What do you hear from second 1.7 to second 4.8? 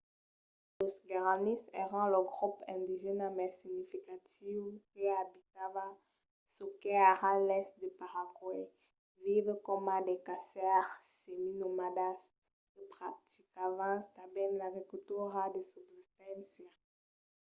èran lo grop indigèna mai significatiu